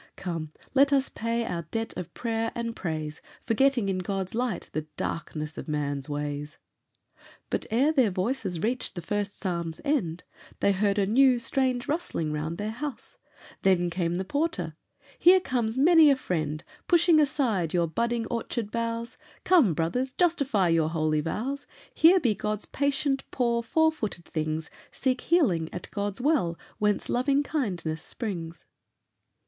[0.15, 4.87] Come, let us pay our debt of prayer and praise, Forgetting in God's light the
[4.97, 6.57] darkness of man's ways!"
[7.51, 10.23] But, ere their voices reached the first psalm's end,
[10.59, 13.17] They heard a new, strange rustling round their house;
[13.61, 14.75] Then came the porter:
[15.19, 20.89] "Here comes many a friend, Pushing aside your budding orchard boughs; Come, brothers, justify your
[20.89, 21.67] holy vows.
[21.93, 27.43] Here be God's patient, poor, four footed things Seek healing at God's well, whence loving
[27.43, 28.65] kindness springs."